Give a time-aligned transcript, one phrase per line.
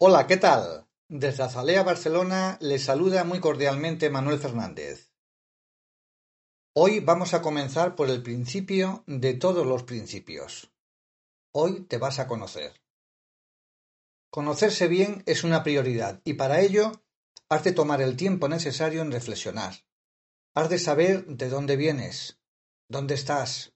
[0.00, 0.88] Hola, ¿qué tal?
[1.06, 5.12] Desde Azalea, Barcelona, les saluda muy cordialmente Manuel Fernández.
[6.74, 10.72] Hoy vamos a comenzar por el principio de todos los principios.
[11.52, 12.72] Hoy te vas a conocer.
[14.30, 16.90] Conocerse bien es una prioridad y para ello
[17.50, 19.74] has de tomar el tiempo necesario en reflexionar.
[20.54, 22.40] Has de saber de dónde vienes,
[22.88, 23.74] dónde estás,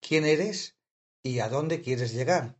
[0.00, 0.76] quién eres
[1.22, 2.58] y a dónde quieres llegar.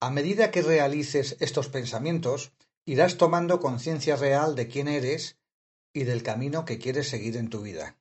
[0.00, 2.52] A medida que realices estos pensamientos,
[2.84, 5.38] irás tomando conciencia real de quién eres
[5.94, 7.98] y del camino que quieres seguir en tu vida.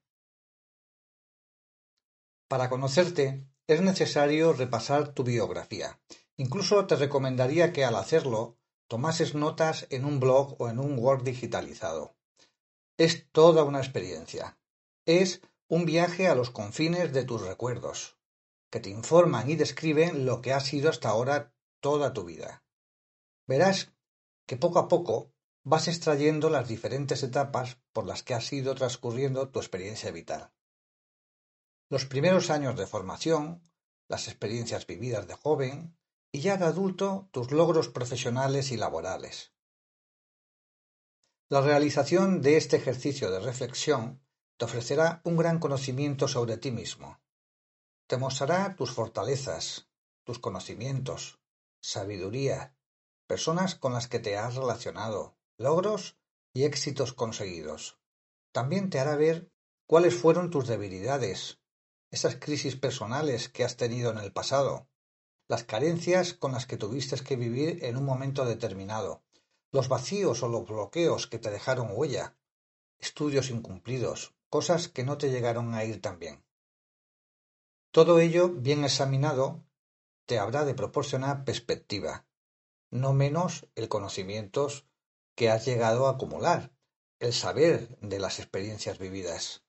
[2.50, 6.00] Para conocerte, es necesario repasar tu biografía.
[6.36, 11.24] Incluso te recomendaría que al hacerlo, tomases notas en un blog o en un Word
[11.24, 12.16] digitalizado.
[12.98, 14.60] Es toda una experiencia.
[15.06, 18.18] Es un viaje a los confines de tus recuerdos,
[18.70, 21.55] que te informan y describen lo que ha sido hasta ahora
[21.86, 22.64] toda tu vida.
[23.46, 23.94] Verás
[24.48, 25.32] que poco a poco
[25.64, 30.52] vas extrayendo las diferentes etapas por las que has ido transcurriendo tu experiencia vital.
[31.88, 33.62] Los primeros años de formación,
[34.08, 35.96] las experiencias vividas de joven
[36.32, 39.54] y ya de adulto tus logros profesionales y laborales.
[41.50, 44.26] La realización de este ejercicio de reflexión
[44.58, 47.22] te ofrecerá un gran conocimiento sobre ti mismo.
[48.08, 49.88] Te mostrará tus fortalezas,
[50.24, 51.45] tus conocimientos,
[51.86, 52.76] sabiduría,
[53.28, 56.18] personas con las que te has relacionado, logros
[56.52, 58.00] y éxitos conseguidos.
[58.52, 59.52] También te hará ver
[59.86, 61.60] cuáles fueron tus debilidades,
[62.10, 64.90] esas crisis personales que has tenido en el pasado,
[65.48, 69.24] las carencias con las que tuviste que vivir en un momento determinado,
[69.72, 72.36] los vacíos o los bloqueos que te dejaron huella,
[72.98, 76.44] estudios incumplidos, cosas que no te llegaron a ir tan bien.
[77.92, 79.65] Todo ello, bien examinado,
[80.26, 82.26] te habrá de proporcionar perspectiva,
[82.92, 84.86] no menos el conocimientos
[85.36, 86.72] que has llegado a acumular,
[87.20, 89.64] el saber de las experiencias vividas.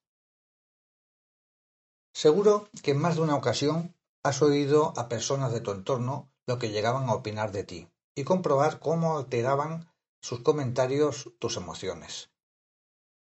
[2.13, 6.57] Seguro que en más de una ocasión has oído a personas de tu entorno lo
[6.57, 9.91] que llegaban a opinar de ti y comprobar cómo alteraban
[10.21, 12.31] sus comentarios tus emociones.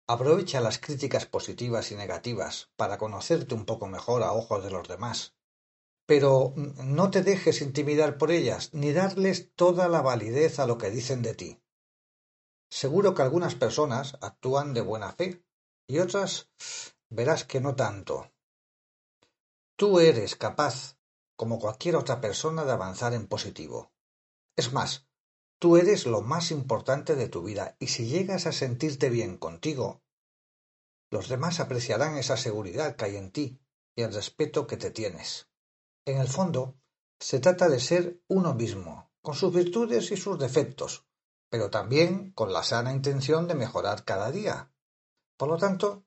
[0.07, 4.87] Aprovecha las críticas positivas y negativas para conocerte un poco mejor a ojos de los
[4.87, 5.35] demás
[6.07, 10.91] pero no te dejes intimidar por ellas, ni darles toda la validez a lo que
[10.91, 11.63] dicen de ti.
[12.71, 15.45] Seguro que algunas personas actúan de buena fe
[15.87, 16.51] y otras
[17.09, 18.33] verás que no tanto.
[19.77, 20.99] Tú eres capaz,
[21.37, 23.93] como cualquier otra persona, de avanzar en positivo.
[24.57, 25.07] Es más,
[25.59, 30.03] tú eres lo más importante de tu vida y si llegas a sentirte bien contigo,
[31.11, 33.61] los demás apreciarán esa seguridad que hay en ti
[33.97, 35.49] y el respeto que te tienes.
[36.07, 36.77] En el fondo,
[37.19, 41.07] se trata de ser uno mismo, con sus virtudes y sus defectos,
[41.49, 44.71] pero también con la sana intención de mejorar cada día.
[45.39, 46.05] Por lo tanto,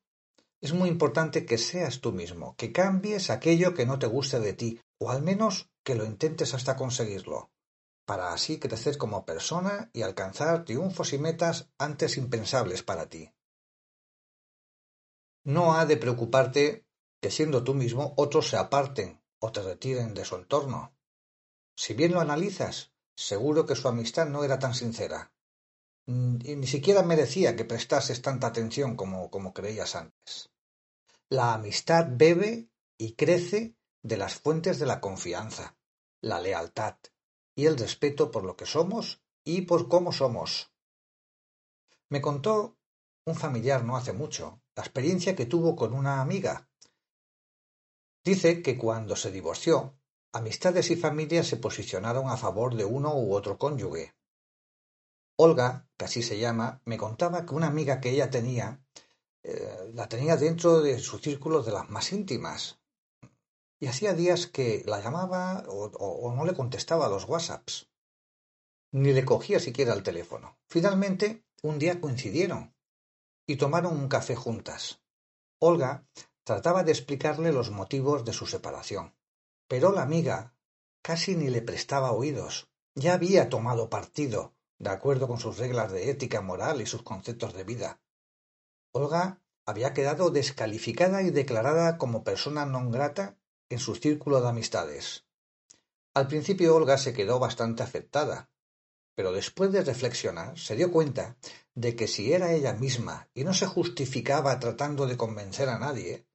[0.61, 4.53] es muy importante que seas tú mismo, que cambies aquello que no te guste de
[4.53, 7.49] ti, o al menos que lo intentes hasta conseguirlo,
[8.05, 13.33] para así crecer como persona y alcanzar triunfos y metas antes impensables para ti.
[15.43, 16.85] No ha de preocuparte
[17.19, 20.93] que siendo tú mismo otros se aparten o te retiren de su entorno.
[21.75, 25.31] Si bien lo analizas, seguro que su amistad no era tan sincera.
[26.05, 30.49] Mm, y ni siquiera merecía que prestases tanta atención como, como creías antes.
[31.29, 35.77] La amistad bebe y crece de las fuentes de la confianza,
[36.21, 36.97] la lealtad
[37.55, 40.73] y el respeto por lo que somos y por cómo somos.
[42.09, 42.77] Me contó
[43.25, 46.66] un familiar no hace mucho la experiencia que tuvo con una amiga
[48.27, 49.97] Dice que cuando se divorció,
[50.33, 54.18] amistades y familias se posicionaron a favor de uno u otro cónyuge.
[55.38, 58.83] Olga, que así se llama, me contaba que una amiga que ella tenía
[59.44, 62.81] eh, la tenía dentro de su círculo de las más íntimas.
[63.79, 67.89] Y hacía días que la llamaba o, o no le contestaba a los WhatsApps.
[68.91, 70.59] Ni le cogía siquiera el teléfono.
[70.68, 72.75] Finalmente, un día coincidieron
[73.47, 75.01] y tomaron un café juntas.
[75.59, 76.06] Olga
[76.47, 79.13] Trataba de explicarle los motivos de su separación,
[79.67, 80.55] pero la amiga
[81.01, 86.09] casi ni le prestaba oídos, Ya había tomado partido, de acuerdo con sus reglas de
[86.09, 87.99] ética moral y sus conceptos de vida.
[88.94, 93.35] Olga había quedado descalificada y declarada como persona non grata
[93.67, 95.27] en su círculo de amistades.
[96.13, 98.50] Al principio Olga se quedó bastante afectada,
[99.15, 101.35] pero después de reflexionar se dio cuenta
[101.75, 106.25] de que si era ella misma y no se justificaba tratando de convencer a nadie,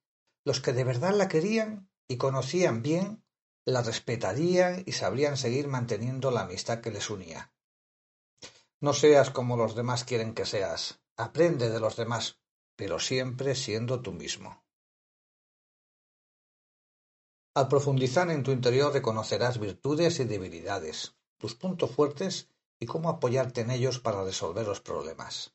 [0.45, 3.23] los que de verdad la querían y conocían bien
[3.65, 7.53] la respetarían y sabrían seguir manteniendo la amistad que les unía.
[8.81, 12.41] No seas como los demás quieren que seas, aprende de los demás,
[12.75, 14.65] pero siempre siendo tú mismo.
[17.55, 22.49] Al profundizar en tu interior reconocerás virtudes y debilidades, tus puntos fuertes
[22.81, 25.55] y cómo apoyarte en ellos para resolver los problemas.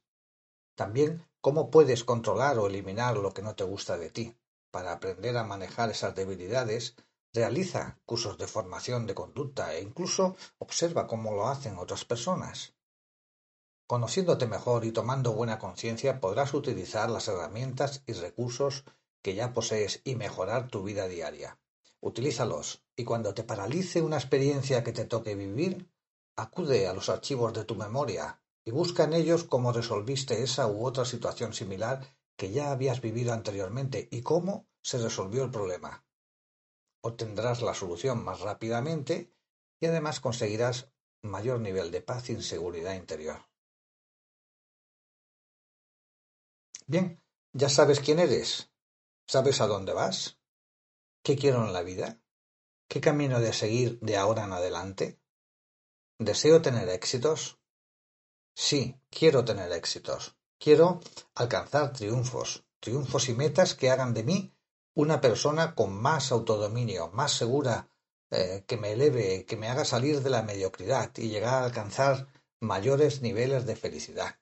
[0.76, 4.38] También cómo puedes controlar o eliminar lo que no te gusta de ti.
[4.72, 6.96] Para aprender a manejar esas debilidades,
[7.34, 12.74] realiza cursos de formación de conducta e incluso observa cómo lo hacen otras personas.
[13.86, 18.84] Conociéndote mejor y tomando buena conciencia podrás utilizar las herramientas y recursos
[19.22, 21.58] que ya posees y mejorar tu vida diaria.
[22.02, 25.90] Utilízalos y cuando te paralice una experiencia que te toque vivir,
[26.36, 30.86] acude a los archivos de tu memoria y busca en ellos cómo resolviste esa u
[30.86, 32.06] otra situación similar
[32.38, 36.06] que ya habías vivido anteriormente y cómo se resolvió el problema.
[37.02, 39.34] Obtendrás la solución más rápidamente
[39.80, 40.92] y además conseguirás
[41.22, 43.50] mayor nivel de paz y seguridad interior.
[46.86, 48.72] Bien, ya sabes quién eres,
[49.28, 50.38] sabes a dónde vas,
[51.28, 52.22] ¿Qué quiero en la vida?
[52.88, 55.20] ¿Qué camino de seguir de ahora en adelante?
[56.20, 57.60] ¿Deseo tener éxitos?
[58.56, 60.37] Sí, quiero tener éxitos.
[60.60, 61.00] Quiero
[61.36, 64.54] alcanzar triunfos, triunfos y metas que hagan de mí
[64.94, 67.90] una persona con más autodominio, más segura,
[68.32, 72.28] eh, que me eleve, que me haga salir de la mediocridad y llegar a alcanzar
[72.60, 74.40] mayores niveles de felicidad.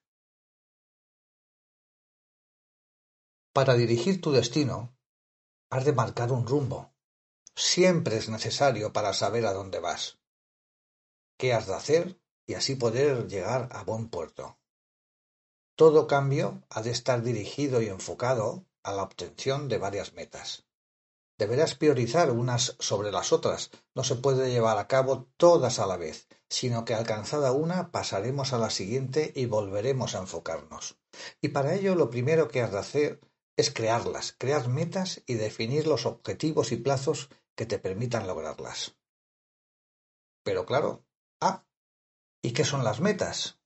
[3.53, 4.95] Para dirigir tu destino,
[5.75, 6.93] Has de marcar un rumbo.
[7.55, 10.19] Siempre es necesario para saber a dónde vas.
[11.37, 12.21] ¿Qué has de hacer?
[12.45, 14.57] Y así poder llegar a buen puerto.
[15.75, 20.65] Todo cambio ha de estar dirigido y enfocado a la obtención de varias metas.
[21.37, 23.71] Deberás priorizar unas sobre las otras.
[23.93, 28.53] No se puede llevar a cabo todas a la vez, sino que alcanzada una pasaremos
[28.53, 30.97] a la siguiente y volveremos a enfocarnos.
[31.41, 33.19] Y para ello lo primero que has de hacer
[33.57, 38.95] es crearlas, crear metas y definir los objetivos y plazos que te permitan lograrlas.
[40.43, 41.03] Pero claro,
[41.41, 41.65] ah,
[42.41, 43.59] ¿y qué son las metas?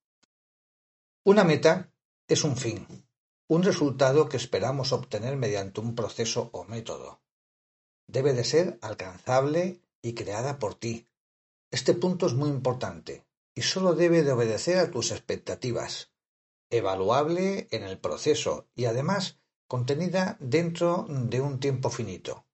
[1.23, 1.91] Una meta
[2.29, 2.85] es un fin,
[3.47, 7.23] un resultado que esperamos obtener mediante un proceso o método.
[8.07, 11.07] Debe de ser alcanzable y creada por ti.
[11.71, 16.11] Este punto es muy importante y solo debe de obedecer a tus expectativas,
[16.69, 22.45] evaluable en el proceso y además contenida dentro de un tiempo finito.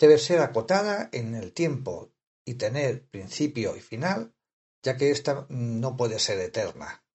[0.00, 2.10] Debe ser acotada en el tiempo
[2.44, 4.34] y tener principio y final,
[4.82, 7.05] ya que ésta no puede ser eterna.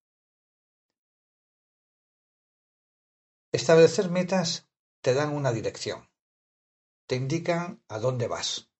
[3.52, 4.66] Establecer metas
[5.02, 6.08] te dan una dirección,
[7.06, 8.70] te indican a dónde vas.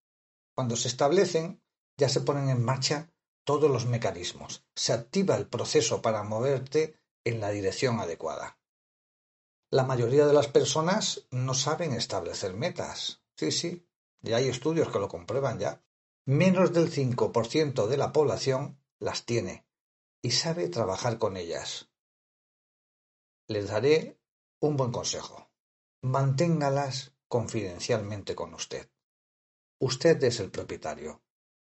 [0.55, 1.63] Cuando se establecen,
[1.99, 3.13] ya se ponen en marcha
[3.45, 8.59] todos los mecanismos, se activa el proceso para moverte en la dirección adecuada.
[9.69, 13.23] La mayoría de las personas no saben establecer metas.
[13.37, 13.87] Sí, sí,
[14.23, 15.85] ya hay estudios que lo comprueban ya.
[16.25, 19.67] Menos del 5% de la población las tiene
[20.23, 21.91] y sabe trabajar con ellas.
[23.49, 24.22] Les daré
[24.63, 25.51] un buen consejo.
[26.03, 28.89] Manténgalas confidencialmente con usted.
[29.81, 31.21] Usted es el propietario.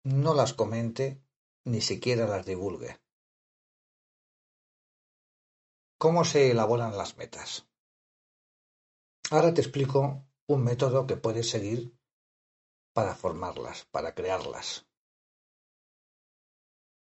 [0.05, 1.21] No las comente
[1.65, 3.01] ni siquiera las divulgue.
[5.99, 7.67] ¿Cómo se elaboran las metas?
[9.31, 11.99] Ahora te explico un método que puedes seguir
[12.93, 14.87] para formarlas, para crearlas.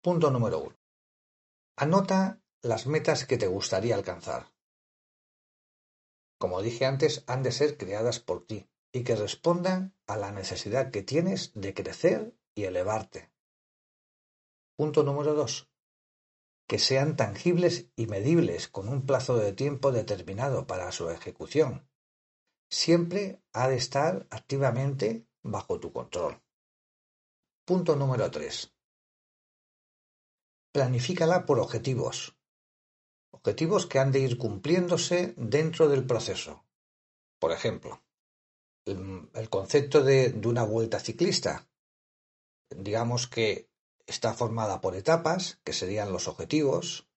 [0.04, 0.78] Punto número uno.
[1.78, 4.52] Anota las metas que te gustaría alcanzar.
[6.40, 10.90] Como dije antes, han de ser creadas por ti y que respondan a la necesidad
[10.90, 13.32] que tienes de crecer y elevarte.
[14.76, 15.70] Punto número dos.
[16.68, 21.90] Que sean tangibles y medibles con un plazo de tiempo determinado para su ejecución
[22.70, 26.42] siempre ha de estar activamente bajo tu control.
[27.66, 28.74] Punto número 3.
[30.72, 32.39] Planifícala por objetivos.
[33.32, 36.66] Objetivos que han de ir cumpliéndose dentro del proceso.
[37.40, 38.02] Por ejemplo,
[38.86, 41.68] el, concepto de, de una vuelta ciclista.
[42.70, 43.70] Digamos que
[44.08, 47.08] está formada por etapas, que serían los objetivos,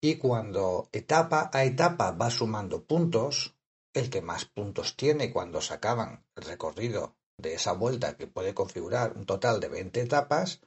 [0.00, 3.56] y cuando etapa a etapa va sumando puntos,
[3.94, 8.54] el que más puntos tiene cuando se acaban el recorrido de esa vuelta que puede
[8.54, 10.60] configurar un total de 20 etapas,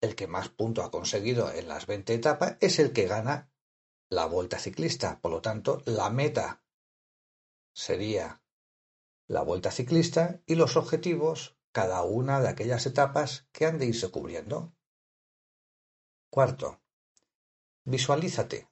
[0.00, 3.50] el que más puntos ha conseguido en las 20 etapas es el que gana
[4.14, 5.20] la vuelta ciclista.
[5.20, 6.62] Por lo tanto, la meta
[7.74, 8.42] sería
[9.26, 14.10] la vuelta ciclista y los objetivos cada una de aquellas etapas que han de irse
[14.10, 14.74] cubriendo.
[16.30, 16.80] Cuarto,
[17.84, 18.70] visualízate.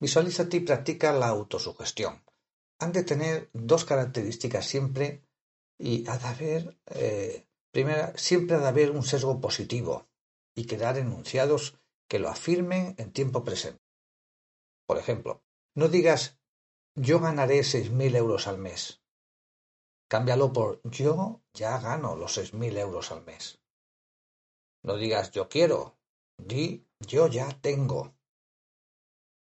[0.00, 2.22] Visualízate y practica la autosugestión.
[2.78, 5.24] Han de tener dos características siempre
[5.78, 10.08] y ha de haber, eh, primera, siempre ha de haber un sesgo positivo
[10.54, 13.83] y quedar enunciados que lo afirmen en tiempo presente.
[14.86, 15.42] Por ejemplo,
[15.74, 16.38] no digas
[16.94, 19.02] yo ganaré seis mil euros al mes.
[20.08, 23.60] Cámbialo por yo ya gano los seis mil euros al mes.
[24.82, 25.98] No digas yo quiero,
[26.36, 28.14] di yo ya tengo.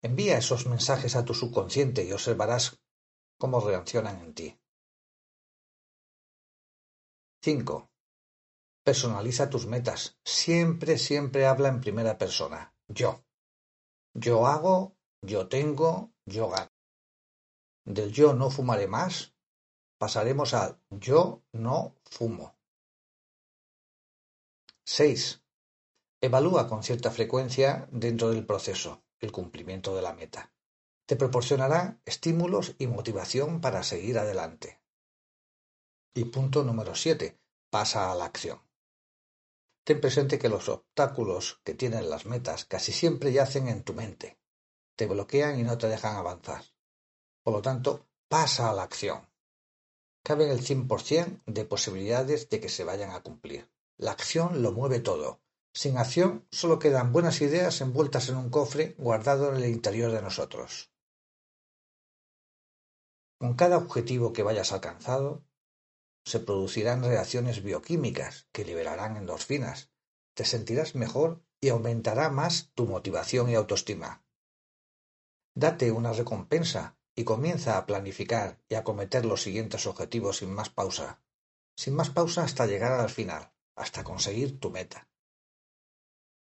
[0.02, 2.82] Envía esos mensajes a tu subconsciente y observarás
[3.38, 4.58] cómo reaccionan en ti.
[7.44, 7.90] 5.
[8.84, 10.16] Personaliza tus metas.
[10.24, 12.74] Siempre, siempre habla en primera persona.
[12.86, 13.24] Yo.
[14.14, 16.70] Yo hago, yo tengo, yo gano.
[17.84, 19.32] Del yo no fumaré más
[20.02, 22.56] pasaremos al yo no fumo.
[24.84, 25.44] 6.
[26.20, 30.52] Evalúa con cierta frecuencia dentro del proceso el cumplimiento de la meta.
[31.06, 34.82] Te proporcionará estímulos y motivación para seguir adelante.
[36.14, 37.38] Y punto número 7.
[37.70, 38.60] Pasa a la acción.
[39.84, 44.41] Ten presente que los obstáculos que tienen las metas casi siempre yacen en tu mente.
[44.96, 46.64] Te bloquean y no te dejan avanzar.
[47.42, 49.28] Por lo tanto, pasa a la acción.
[50.22, 53.68] Caben el cien por cien de posibilidades de que se vayan a cumplir.
[53.96, 55.40] La acción lo mueve todo.
[55.74, 60.22] Sin acción solo quedan buenas ideas envueltas en un cofre guardado en el interior de
[60.22, 60.92] nosotros.
[63.38, 65.44] Con cada objetivo que vayas alcanzado,
[66.24, 69.90] se producirán reacciones bioquímicas que liberarán endorfinas.
[70.34, 74.24] Te sentirás mejor y aumentará más tu motivación y autoestima.
[75.54, 80.70] Date una recompensa y comienza a planificar y a cometer los siguientes objetivos sin más
[80.70, 81.20] pausa,
[81.76, 85.08] sin más pausa hasta llegar al final, hasta conseguir tu meta.